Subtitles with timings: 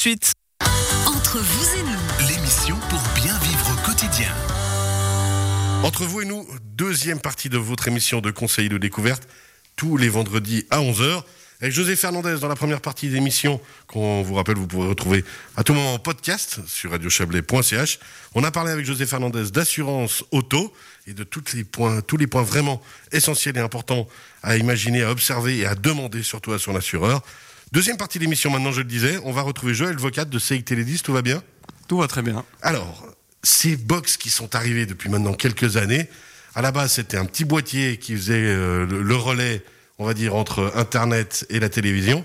[0.00, 0.32] Suite.
[1.06, 4.34] Entre vous et nous, L'émission pour bien vivre au quotidien.
[5.84, 9.28] Entre vous et nous, deuxième partie de votre émission de conseils de découverte,
[9.76, 11.22] tous les vendredis à 11h.
[11.60, 15.22] Avec José Fernandez dans la première partie d'émission, qu'on vous rappelle, vous pourrez retrouver
[15.58, 17.98] à tout moment en podcast sur radiochablais.ch.
[18.34, 20.72] On a parlé avec José Fernandez d'assurance auto
[21.08, 22.80] et de tous les points, tous les points vraiment
[23.12, 24.08] essentiels et importants
[24.42, 27.22] à imaginer, à observer et à demander surtout à son assureur.
[27.72, 30.64] Deuxième partie de l'émission maintenant, je le disais, on va retrouver Joël Vocat de CIC
[30.64, 31.40] Télédis, tout va bien?
[31.86, 32.44] Tout va très bien.
[32.62, 33.06] alors,
[33.44, 36.08] ces box qui sont arrivés depuis maintenant quelques années,
[36.56, 39.62] à la base, c'était un petit boîtier qui faisait euh, le, le relais,
[39.98, 42.24] on va dire, entre Internet et la télévision.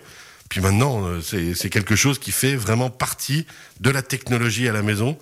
[0.49, 3.45] Puis maintenant, euh, c'est quelque chose qui fait vraiment partie
[3.79, 5.15] de la technologie à la maison.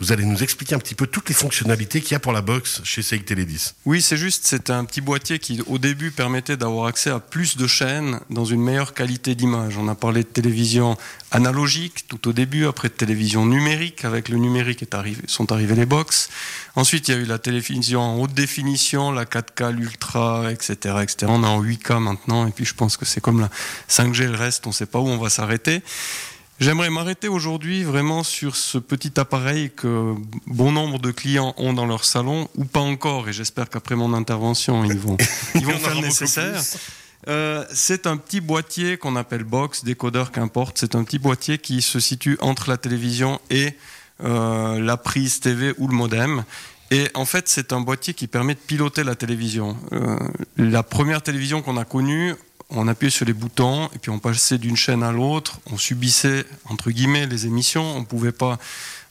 [0.00, 2.40] Vous allez nous expliquer un petit peu toutes les fonctionnalités qu'il y a pour la
[2.40, 3.72] box chez Seik Télédis.
[3.84, 7.56] Oui, c'est juste, c'était un petit boîtier qui, au début, permettait d'avoir accès à plus
[7.56, 9.76] de chaînes dans une meilleure qualité d'image.
[9.76, 10.96] On a parlé de télévision
[11.32, 14.04] analogique tout au début, après de télévision numérique.
[14.04, 16.28] Avec le numérique est arrivé, sont arrivées les box.
[16.76, 21.26] Ensuite, il y a eu la télévision en haute définition, la 4K, l'ultra, etc., etc.
[21.28, 23.50] On est en 8K maintenant, et puis je pense que c'est comme la
[23.90, 25.82] 5G, le reste, on ne sait pas où on va s'arrêter.
[26.60, 30.14] J'aimerais m'arrêter aujourd'hui vraiment sur ce petit appareil que
[30.48, 34.12] bon nombre de clients ont dans leur salon, ou pas encore, et j'espère qu'après mon
[34.12, 35.16] intervention, ils vont,
[35.54, 36.60] ils vont faire le nécessaire.
[37.28, 40.78] Euh, c'est un petit boîtier qu'on appelle box, décodeur, qu'importe.
[40.78, 43.74] C'est un petit boîtier qui se situe entre la télévision et
[44.24, 46.42] euh, la prise TV ou le modem.
[46.90, 49.76] Et en fait, c'est un boîtier qui permet de piloter la télévision.
[49.92, 50.16] Euh,
[50.56, 52.34] la première télévision qu'on a connue,
[52.70, 55.58] on appuyait sur les boutons et puis on passait d'une chaîne à l'autre.
[55.72, 57.96] On subissait entre guillemets les émissions.
[57.96, 58.58] On pouvait pas.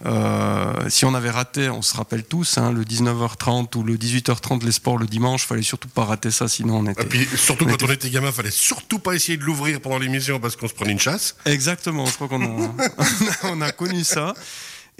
[0.05, 4.63] euh, si on avait raté, on se rappelle tous, hein, le 19h30 ou le 18h30
[4.63, 7.01] les sports le dimanche, fallait surtout pas rater ça, sinon on était.
[7.01, 9.81] Et puis surtout on quand était- on était gamin, fallait surtout pas essayer de l'ouvrir
[9.81, 11.35] pendant l'émission parce qu'on se prenait une chasse.
[11.45, 12.71] Exactement, je crois qu'on a,
[13.45, 14.35] on a connu ça.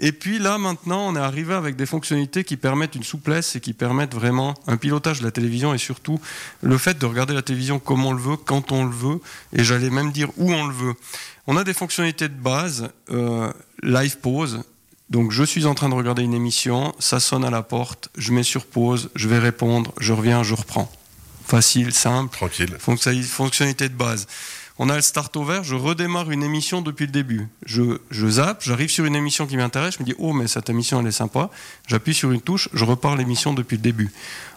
[0.00, 3.60] Et puis là, maintenant, on est arrivé avec des fonctionnalités qui permettent une souplesse et
[3.60, 6.20] qui permettent vraiment un pilotage de la télévision et surtout
[6.62, 9.20] le fait de regarder la télévision comme on le veut, quand on le veut,
[9.52, 10.94] et j'allais même dire où on le veut.
[11.48, 13.50] On a des fonctionnalités de base, euh,
[13.82, 14.62] live pause.
[15.10, 18.30] Donc je suis en train de regarder une émission, ça sonne à la porte, je
[18.32, 20.92] mets sur pause, je vais répondre, je reviens, je reprends.
[21.46, 22.36] Facile, simple.
[22.36, 22.76] Tranquille.
[22.78, 24.26] Fonctionnali- Fonctionnalité de base.
[24.80, 27.48] On a le start over, je redémarre une émission depuis le début.
[27.66, 31.00] Je, zappe, j'arrive sur une émission qui m'intéresse, je me dis oh mais cette émission
[31.00, 31.50] elle est sympa.
[31.88, 34.12] J'appuie sur une touche, je repars l'émission depuis le début.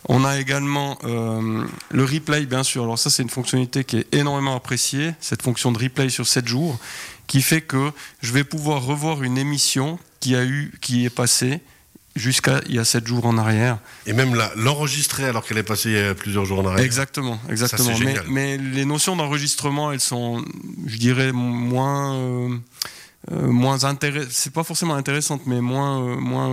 [0.08, 2.84] On a également euh, le replay bien sûr.
[2.84, 6.48] Alors ça c'est une fonctionnalité qui est énormément appréciée, cette fonction de replay sur 7
[6.48, 6.78] jours,
[7.26, 11.62] qui fait que je vais pouvoir revoir une émission qui a eu, qui est passée
[12.16, 13.78] jusqu'à il y a 7 jours en arrière.
[14.06, 16.84] Et même là, l'enregistrer alors qu'elle est passée il y a plusieurs jours en arrière.
[16.84, 17.92] Exactement, exactement.
[18.30, 20.44] mais, les notions d'enregistrement, elles sont,
[20.86, 22.58] je dirais, moins, euh,
[23.32, 24.32] euh, moins intéressantes.
[24.32, 26.50] C'est pas forcément intéressantes, mais moins, euh, moins.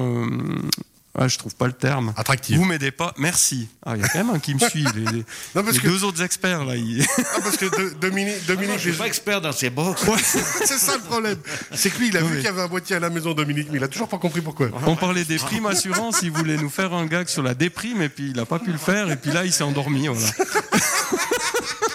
[1.20, 2.12] Ah, je trouve pas le terme.
[2.16, 2.56] Attractive.
[2.56, 3.12] Vous m'aidez pas.
[3.18, 3.68] Merci.
[3.84, 4.84] Ah, il y a quand même un qui me suit.
[4.94, 5.24] Les, les-
[5.54, 6.76] Non, parce les que- deux autres experts là.
[6.76, 10.02] ils- Ah, parce que de- Dominique, Dominique Je suis pas expert dans ces box.
[10.64, 11.36] c'est ça le problème.
[11.74, 13.10] C'est que lui, il a Non, vu mais- qu'il y avait un boîtier à la
[13.10, 14.68] maison, Dominique, mais il a toujours pas compris pourquoi.
[14.86, 16.20] On parlait des primes assurances.
[16.22, 18.70] Il voulait nous faire un gag sur la déprime et puis il a pas pu
[18.70, 20.06] le faire et puis là il s'est endormi.
[20.08, 20.26] Voilà.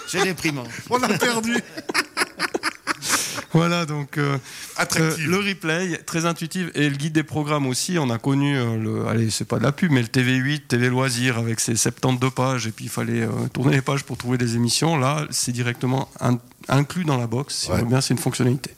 [0.07, 0.63] C'est déprimant.
[0.89, 1.55] On l'a perdu.
[3.53, 4.17] Voilà donc.
[4.17, 4.37] euh.
[4.97, 7.97] Euh, le replay, très intuitif, et le guide des programmes aussi.
[7.99, 10.89] On a connu, euh, le, allez, c'est pas de la pub, mais le TV8, TV
[10.89, 14.37] Loisirs, avec ses 72 pages, et puis il fallait euh, tourner les pages pour trouver
[14.37, 14.97] des émissions.
[14.97, 17.55] Là, c'est directement in- inclus dans la box.
[17.55, 17.79] Si on Ouais.
[17.81, 18.71] veut bien, c'est une fonctionnalité.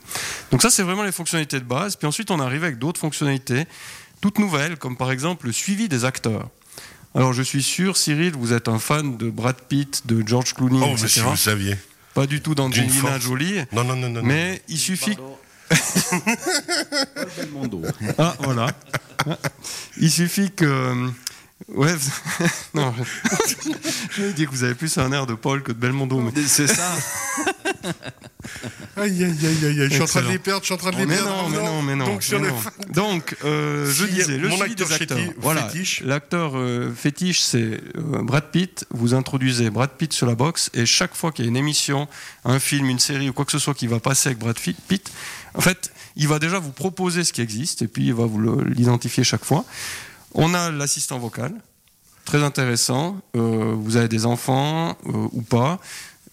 [0.51, 1.95] Donc ça, c'est vraiment les fonctionnalités de base.
[1.95, 3.65] Puis ensuite, on arrive avec d'autres fonctionnalités,
[4.21, 6.49] toutes nouvelles, comme par exemple le suivi des acteurs.
[7.13, 10.79] Alors, je suis sûr, Cyril, vous êtes un fan de Brad Pitt, de George Clooney,
[10.83, 11.21] Oh, mais si etc.
[11.29, 11.77] vous saviez.
[12.15, 13.19] Pas du tout D'une d'Angelina.
[13.19, 14.21] Jolie, Non, non, non, non.
[14.21, 14.27] non.
[14.27, 15.17] mais il suffit
[18.17, 18.67] Ah, voilà.
[19.97, 21.09] Il suffit que.
[21.67, 21.93] Ouais,
[22.73, 22.93] non,
[24.11, 26.19] je vais dire que vous avez plus un air de Paul que de Belmondo.
[26.21, 26.31] Mais...
[26.47, 26.89] C'est ça.
[28.97, 29.87] Aïe, aïe, aïe, aïe, aïe.
[29.89, 31.29] Je suis en train de les perdre, je suis en train de les Mais perdre.
[31.31, 32.05] non, mais non, mais non.
[32.05, 32.55] Donc, mais non.
[32.93, 35.17] Donc, euh, je disais, le mon suivi acteur des acteurs.
[35.17, 36.01] chéti- Voilà, fétiche.
[36.01, 38.85] l'acteur euh, fétiche, c'est euh, Brad Pitt.
[38.91, 42.07] Vous introduisez Brad Pitt sur la box et chaque fois qu'il y a une émission,
[42.45, 44.77] un film, une série ou quoi que ce soit qui va passer avec Brad Pitt,
[44.87, 45.11] Pitt,
[45.55, 48.37] en fait, il va déjà vous proposer ce qui existe et puis il va vous
[48.39, 49.65] le- l'identifier chaque fois.
[50.33, 51.51] On a l'assistant vocal,
[52.25, 53.17] très intéressant.
[53.35, 55.79] Euh, vous avez des enfants euh, ou pas.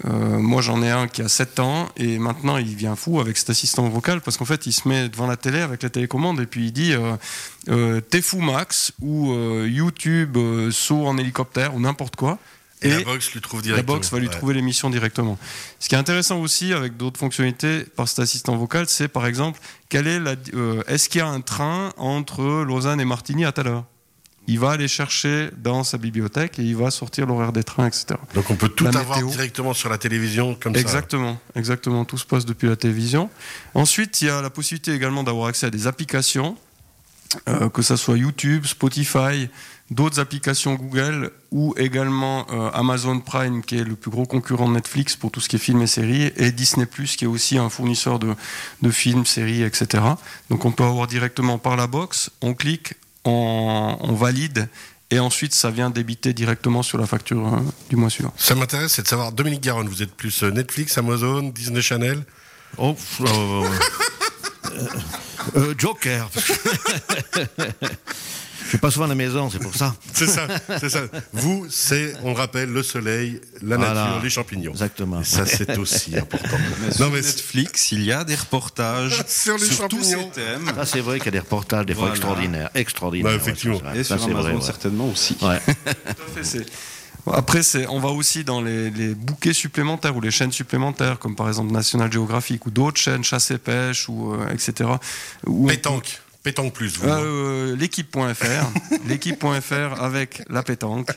[0.04, 3.36] Euh, moi, j'en ai un qui a 7 ans et maintenant il vient fou avec
[3.36, 6.40] cet assistant vocal parce qu'en fait, il se met devant la télé avec la télécommande
[6.40, 7.16] et puis il dit euh,
[7.68, 12.38] euh, T'es fou, Max ou euh, YouTube, euh, saut en hélicoptère ou n'importe quoi.
[12.84, 13.94] Et, la box lui trouve La directement.
[13.94, 14.32] box va lui Ouais.
[14.34, 15.38] trouver l'émission directement.
[15.78, 19.60] Ce qui est intéressant aussi avec d'autres fonctionnalités par cet assistant vocal, c'est par exemple,
[19.88, 23.52] quelle est la, euh, est-ce qu'il y a un train entre Lausanne et Martigny à
[23.52, 23.84] telle heure?
[24.48, 28.06] Il va aller chercher dans sa bibliothèque et il va sortir l'horaire des trains, etc.
[28.34, 29.30] Donc on peut tout La avoir météo.
[29.30, 30.80] directement sur la télévision comme ça.
[30.80, 32.04] Exactement, exactement.
[32.04, 33.30] Tout se passe depuis la télévision.
[33.74, 36.56] Ensuite, il y a la possibilité également d'avoir accès à des applications,
[37.48, 39.48] euh, que ce soit YouTube, Spotify,
[39.92, 44.74] d'autres applications Google ou également euh, Amazon Prime, qui est le plus gros concurrent de
[44.74, 46.86] Netflix pour tout ce qui est films et séries, et Disney
[47.16, 48.34] qui est aussi un fournisseur de,
[48.82, 50.02] de films, séries, etc.
[50.50, 54.68] Donc on peut avoir directement par la box, on clique, on, on valide.
[55.10, 57.58] Et ensuite, ça vient débiter directement sur la facture euh,
[57.90, 58.32] du mois suivant.
[58.38, 62.22] Ça m'intéresse, c'est de savoir, Dominique Garonne, vous êtes plus euh, Netflix, Amazon, Disney Channel?
[62.78, 63.68] Oh, pff, euh,
[64.72, 64.88] euh,
[65.56, 66.30] euh, Joker.
[68.72, 69.94] Je suis pas souvent à la maison, c'est pour ça.
[70.14, 70.46] C'est ça,
[70.80, 71.00] c'est ça.
[71.34, 73.92] Vous, c'est, on le rappelle, le soleil, la Voilà.
[74.04, 74.70] nature, les champignons.
[74.70, 75.20] Exactement.
[75.20, 76.56] Et ça, c'est aussi important.
[76.90, 80.30] Sur Non, mais c'est- Netflix, il y a des reportages Sur les tous champignons.
[80.32, 80.72] ces thèmes.
[80.74, 82.14] Ça, c'est vrai qu'il y a des reportages des fois Voilà.
[82.14, 82.70] extraordinaires.
[82.74, 83.30] Extraordinaires.
[83.32, 83.76] Ouais, effectivement.
[83.76, 83.98] vrai.
[83.98, 84.62] Et Ça, sur c'est Amazon vrai, ouais.
[84.64, 85.36] certainement aussi.
[85.42, 85.60] Ouais.
[85.60, 86.66] Tout à fait, c'est-
[87.26, 87.60] Bon, Après,
[87.90, 91.72] on va aussi dans les, les bouquets supplémentaires ou les chaînes supplémentaires, comme par exemple
[91.72, 94.88] National Geographic ou d'autres chaînes, chasse et pêche, ou, euh, etc.
[95.46, 96.21] Où on- Pétanque.
[96.42, 97.08] Pétanque plus, vous.
[97.08, 97.20] hein.
[97.22, 98.18] Euh, l'équipe.fr,
[99.06, 99.72] l'équipe.fr
[100.02, 101.08] avec la pétanque.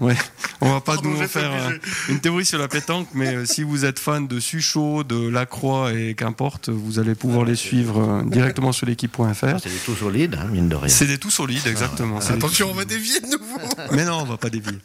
[0.00, 0.16] Ouais.
[0.60, 1.70] On va pas Pardon, nous faire euh,
[2.08, 5.92] une théorie sur la pétanque, mais euh, si vous êtes fan de Suchot, de Lacroix
[5.92, 9.60] et qu'importe, vous allez pouvoir les suivre euh, directement sur l'équipe.fr.
[9.62, 10.88] C'est des tout solides, hein, mine de rien.
[10.88, 12.18] C'est des tout solides, exactement.
[12.20, 13.58] Tout Attention, on va dévier de nouveau.
[13.92, 14.78] mais non, on va pas dévier.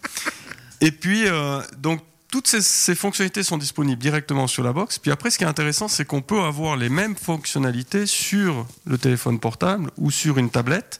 [0.81, 4.99] Et puis, euh, donc, toutes ces, fonctionnalités sont disponibles directement sur la box.
[4.99, 8.97] Puis après, ce qui est intéressant, c'est qu'on peut avoir les mêmes fonctionnalités sur le
[8.97, 10.99] téléphone portable ou sur une tablette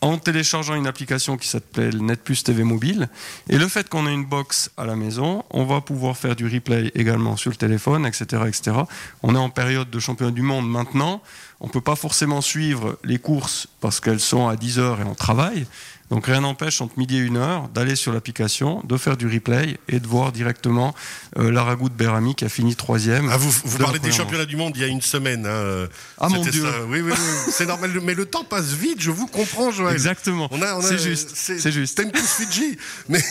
[0.00, 3.08] en téléchargeant une application qui s'appelle NetPlus TV Mobile.
[3.48, 6.48] Et le fait qu'on ait une box à la maison, on va pouvoir faire du
[6.48, 8.42] replay également sur le téléphone, etc.
[8.48, 8.78] etc.
[9.22, 11.22] On est en période de championnat du monde maintenant.
[11.60, 15.04] On ne peut pas forcément suivre les courses parce qu'elles sont à 10 heures et
[15.04, 15.66] on travaille.
[16.12, 19.78] Donc rien n'empêche entre midi et une heure d'aller sur l'application, de faire du replay
[19.88, 20.94] et de voir directement
[21.38, 23.30] euh, l'Aragout de Berami qui a fini troisième.
[23.32, 25.46] Ah, vous vous de parlez des championnats du monde il y a une semaine.
[25.46, 25.88] hein.
[26.18, 26.60] Ah, mon Dieu.
[26.62, 26.84] ça.
[26.86, 27.16] Oui, oui, oui.
[27.50, 27.98] C'est normal.
[28.02, 29.94] Mais le temps passe vite, je vous comprends, Joël.
[29.94, 30.48] Exactement.
[30.50, 31.30] On a, on a- C'est juste.
[31.34, 31.96] C'est juste.
[31.96, 32.76] Tempus Fidji.
[33.08, 33.22] Mais,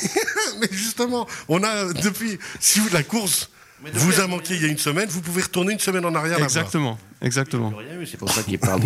[0.59, 2.39] mais justement, on a depuis.
[2.59, 3.51] Si vous, la course
[3.93, 6.39] vous a manqué il y a une semaine, vous pouvez retourner une semaine en arrière.
[6.39, 6.97] Exactement.
[7.21, 7.71] Exactement.
[8.05, 8.81] C'est pour ça qu'il parle.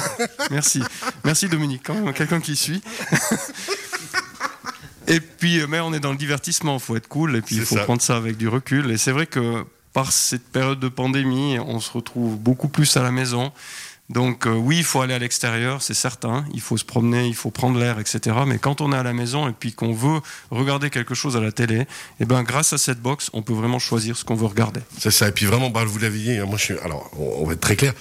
[0.50, 0.82] Merci.
[1.24, 2.82] Merci Dominique, quand même, quelqu'un qui suit.
[5.08, 7.56] et puis, euh, mais on est dans le divertissement, il faut être cool, et puis
[7.56, 7.84] il faut ça.
[7.84, 8.90] prendre ça avec du recul.
[8.90, 13.02] Et c'est vrai que par cette période de pandémie, on se retrouve beaucoup plus à
[13.02, 13.52] la maison.
[14.10, 16.44] Donc euh, oui, il faut aller à l'extérieur, c'est certain.
[16.52, 18.36] Il faut se promener, il faut prendre l'air, etc.
[18.44, 20.20] Mais quand on est à la maison et puis qu'on veut
[20.50, 21.86] regarder quelque chose à la télé,
[22.18, 24.80] eh ben grâce à cette box, on peut vraiment choisir ce qu'on veut regarder.
[24.98, 25.28] C'est ça.
[25.28, 26.58] Et puis vraiment, bah, vous l'avez dit, hein, moi.
[26.82, 27.92] Alors, on on va être très clair.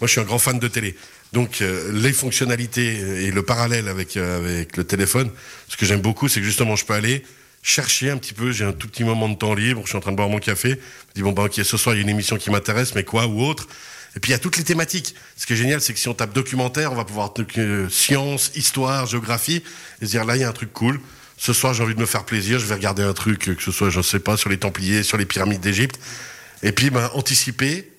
[0.00, 0.96] Moi, je suis un grand fan de télé.
[1.34, 5.30] Donc, euh, les fonctionnalités et le parallèle avec, euh, avec le téléphone,
[5.68, 7.24] ce que j'aime beaucoup, c'est que justement, je peux aller
[7.62, 8.52] chercher un petit peu.
[8.52, 9.82] J'ai un tout petit moment de temps libre.
[9.84, 10.70] Je suis en train de boire mon café.
[10.70, 12.94] Je me dis, bon, bah, ok, ce soir, il y a une émission qui m'intéresse,
[12.94, 13.68] mais quoi ou autre.
[14.16, 15.14] Et puis, il y a toutes les thématiques.
[15.36, 18.50] Ce qui est génial, c'est que si on tape documentaire, on va pouvoir euh, science,
[18.54, 19.62] histoire, géographie,
[20.00, 21.00] et se dire, là, il y a un truc cool.
[21.36, 22.58] Ce soir, j'ai envie de me faire plaisir.
[22.58, 24.58] Je vais regarder un truc, euh, que ce soit, je ne sais pas, sur les
[24.58, 26.00] Templiers, sur les pyramides d'Égypte.
[26.62, 27.92] Et puis, ben, anticiper,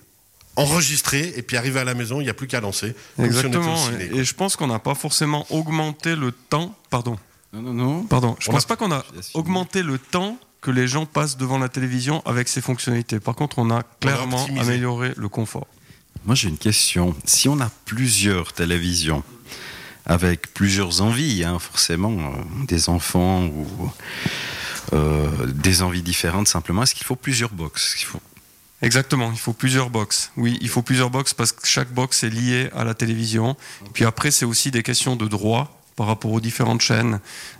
[0.55, 2.93] enregistrer, et puis arriver à la maison, il n'y a plus qu'à lancer.
[3.15, 3.77] Comme si on était au Exactement.
[3.77, 6.75] ciné, et, je pense qu'on n'a pas forcément augmenté le temps.
[6.89, 7.17] Pardon.
[7.53, 8.03] Non, non, non.
[8.03, 8.35] Pardon.
[8.39, 11.57] Je On pense a- pas qu'on a augmenté le temps que les gens passent devant
[11.57, 13.19] la télévision avec ces fonctionnalités.
[13.21, 15.67] Par contre, on a clairement amélioré le confort.
[16.25, 17.15] Moi, j'ai une question.
[17.25, 19.23] Si on a plusieurs télévisions,
[20.05, 23.67] avec plusieurs envies, hein, forcément, euh, des enfants ou
[24.93, 27.95] euh, des envies différentes, simplement, est-ce qu'il faut plusieurs box?
[27.99, 28.21] Il faut...
[28.81, 30.31] Exactement, il faut plusieurs box.
[30.37, 33.57] Oui, il faut plusieurs box parce que chaque box est lié à la télévision.
[33.93, 37.19] Puis après, c'est aussi des questions de droit par rapport aux différentes chaînes.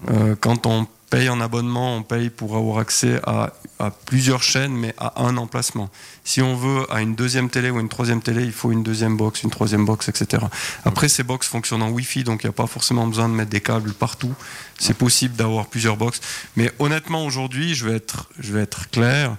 [0.10, 4.74] Euh, quand on paye en abonnement, on paye pour avoir accès à, à plusieurs chaînes,
[4.74, 5.89] mais à un emplacement.
[6.24, 9.18] Si on veut à une deuxième télé ou une troisième télé, il faut une deuxième
[9.18, 10.44] box, une troisième box, etc.
[10.86, 13.50] Après, ces box fonctionnent en Wi-Fi, donc il n'y a pas forcément besoin de mettre
[13.50, 14.34] des câbles partout.
[14.78, 16.22] C'est possible d'avoir plusieurs box.
[16.56, 19.36] Mais honnêtement, aujourd'hui, je vais être, je vais être clair.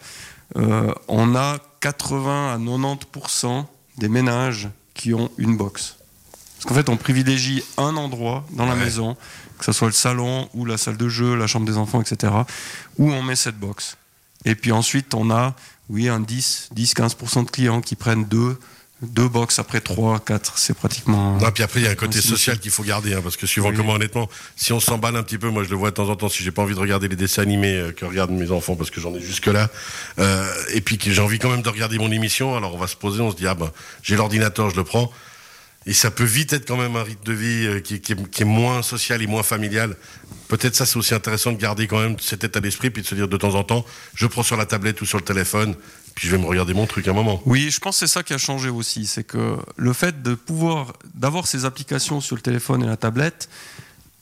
[0.57, 3.65] Euh, on a 80 à 90%
[3.99, 5.97] des ménages qui ont une box.
[6.61, 8.81] Parce qu'en fait, on privilégie un endroit dans la Ouais.
[8.85, 9.17] maison,
[9.59, 12.33] que ce soit le salon ou la salle de jeu, la chambre des enfants, etc.,
[12.99, 13.97] où on met cette box.
[14.45, 15.55] Et puis ensuite, on a,
[15.88, 18.59] oui, un 10, 10, 15% de clients qui prennent deux,
[19.00, 21.38] deux box après trois, quatre, c'est pratiquement.
[21.38, 23.47] Non, puis après, il y a un côté social qu'il faut garder, hein, parce que
[23.47, 23.76] suivant Oui.
[23.76, 26.17] comment, honnêtement, si on s'emballe un petit peu, moi je le vois de temps en
[26.17, 28.76] temps, si j'ai pas envie de regarder les dessins animés euh, que regardent mes enfants,
[28.76, 29.71] parce que j'en ai jusque-là,
[30.19, 32.87] euh, et puis que j'ai envie quand même de regarder mon émission, alors on va
[32.88, 33.71] se poser, on se dit, ah ben,
[34.02, 35.11] j'ai l'ordinateur, je le prends.
[35.87, 38.82] Et ça peut vite être quand même un rythme de vie euh, qui, est, moins
[38.82, 39.96] social et moins familial.
[40.49, 43.14] Peut-être ça, c'est aussi intéressant de garder quand même cet état d'esprit, puis de se
[43.14, 43.84] dire de temps en temps,
[44.14, 45.75] je prends sur la tablette ou sur le téléphone,
[46.14, 47.40] puis je vais me regarder mon truc un moment.
[47.46, 50.34] Oui, je pense que c'est ça qui a changé aussi, c'est que le fait de
[50.34, 53.49] pouvoir d'avoir ces applications sur le téléphone et la tablette,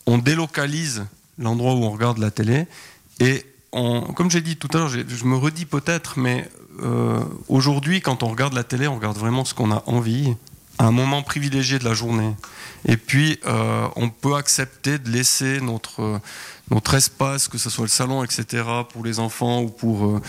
[0.06, 1.06] on délocalise
[1.38, 2.66] l'endroit où on regarde la télé
[3.20, 6.48] et comme j'ai dit tout à l'heure, je me redis peut-être, mais
[6.82, 10.34] euh, aujourd'hui, quand on regarde la télé, on regarde vraiment ce qu'on a envie,
[10.78, 12.32] un moment privilégié de la journée.
[12.86, 16.20] Et puis, euh, on peut accepter de laisser notre,
[16.70, 20.22] notre espace, que ce soit le salon, etc., pour les enfants ou pour, euh,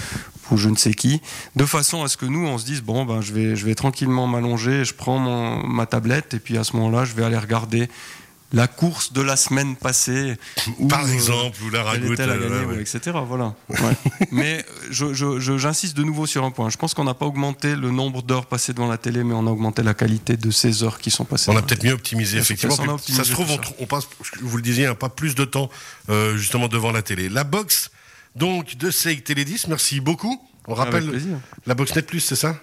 [0.43, 1.21] pour je ne sais qui,
[1.55, 3.75] de façon à ce que nous, on se dise, bon, ben, je, vais, je vais
[3.75, 7.37] tranquillement m'allonger, je prends mon, ma tablette, et puis à ce moment-là, je vais aller
[7.37, 7.87] regarder
[8.51, 10.35] la course de la semaine passée.
[10.89, 12.81] Par euh, exemple, ou la à euh, gagner, ouais, ouais, ouais.
[12.81, 13.17] etc.
[13.25, 13.55] Voilà.
[13.69, 13.77] Ouais.
[14.31, 16.69] mais j'insiste de nouveau sur un point.
[16.69, 19.45] Je pense qu'on n'a pas augmenté le nombre d'heures passées devant la télé, mais on
[19.45, 21.51] a augmenté la qualité de ces heures qui sont passées.
[21.51, 22.75] On a peut-être mieux optimisé, effectivement.
[22.75, 23.47] optimisé ça se trouve,
[23.79, 24.07] on, passe,
[24.41, 25.69] vous le disiez, hein, pas plus de temps
[26.09, 27.29] euh, justement devant la télé.
[27.29, 27.91] La box,
[28.35, 30.41] donc, de Seik Télédis, merci beaucoup.
[30.67, 31.21] On rappelle
[31.65, 32.59] la box Net Plus, c'est ça?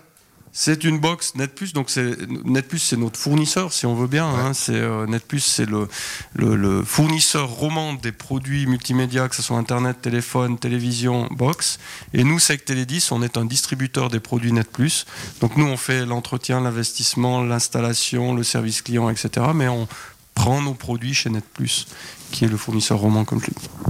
[0.58, 4.26] C'est une box NetPlus, donc c'est NetPlus, c'est notre fournisseur, si on veut bien.
[4.26, 4.54] hein.
[4.54, 5.86] c'est euh, NetPlus, c'est le,
[6.32, 11.78] le, le fournisseur roman des produits multimédia, que ce soit Internet, téléphone, télévision, box.
[12.14, 15.04] Et nous, Sec Télédis, on est un distributeur des produits NetPlus.
[15.42, 19.48] Donc nous, on fait l'entretien, l'investissement, l'installation, le service client, etc.
[19.54, 19.86] Mais on
[20.34, 21.84] prend nos produits chez NetPlus,
[22.30, 23.42] qui est le fournisseur roman, comme.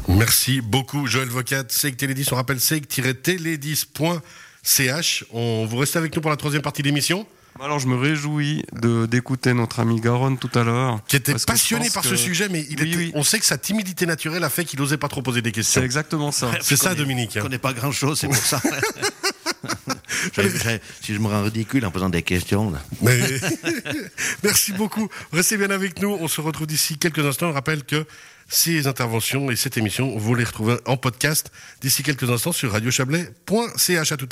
[0.08, 1.62] Merci beaucoup, Joël Vocat.
[1.62, 2.58] Télédis, on rappelle
[4.66, 5.24] seik-télédis.ch.
[5.32, 7.26] On vous restez avec nous pour la troisième partie de l'émission,
[7.60, 11.00] Alors, je me réjouis de- d'écouter notre ami Garonne tout à l'heure.
[11.08, 13.12] qui était passionné par que- ce sujet, mais il Oui, était- oui.
[13.14, 15.54] on sait que sa timidité naturelle a fait qu'il n'osait pas trop poser des C'est
[15.54, 15.82] questions.
[15.82, 16.50] exactement ça.
[16.60, 17.30] C'est ça, Dominique.
[17.34, 17.42] Je hein.
[17.42, 18.60] connais pas grand chose, c'est pour ça.
[21.02, 22.78] Si je me rends ridicule en posant des questions, là.
[23.00, 23.18] Mais...
[24.42, 25.08] Merci beaucoup.
[25.32, 26.16] Restez bien avec nous.
[26.20, 27.48] On se retrouve d'ici quelques instants.
[27.48, 28.04] Je rappelle que
[28.48, 34.12] ces interventions et cette émission, vous les retrouvez en podcast d'ici quelques instants sur radiochablais.ch.
[34.12, 34.24] À tout à l'heure.